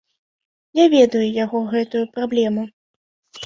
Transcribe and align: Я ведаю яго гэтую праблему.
Я 0.79 0.85
ведаю 0.95 1.21
яго 1.43 1.63
гэтую 1.77 2.03
праблему. 2.19 2.69